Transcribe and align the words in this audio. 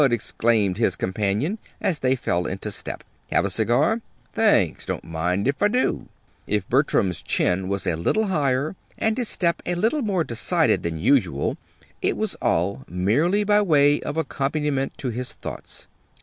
exclaimed 0.11 0.79
his 0.79 0.95
companion, 0.95 1.59
as 1.79 1.99
they 1.99 2.15
fell 2.15 2.47
into 2.47 2.71
step. 2.71 3.03
"Have 3.31 3.45
a 3.45 3.51
cigar?" 3.51 4.01
"Thanks. 4.33 4.83
Don't 4.83 5.03
mind 5.03 5.47
if 5.47 5.61
I 5.61 5.67
do." 5.67 6.07
If 6.47 6.67
Bertram's 6.67 7.21
chin 7.21 7.67
was 7.69 7.85
a 7.85 7.95
little 7.95 8.25
higher 8.25 8.75
and 8.97 9.15
his 9.15 9.29
step 9.29 9.61
a 9.63 9.75
little 9.75 10.01
more 10.01 10.23
decided 10.23 10.81
than 10.81 10.97
usual, 10.97 11.55
it 12.01 12.17
was 12.17 12.33
all 12.41 12.81
merely 12.89 13.43
by 13.43 13.61
way 13.61 14.01
of 14.01 14.17
accompaniment 14.17 14.97
to 14.97 15.11
his 15.11 15.33
thoughts. 15.33 15.85